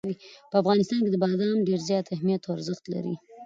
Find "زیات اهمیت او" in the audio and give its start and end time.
1.89-2.51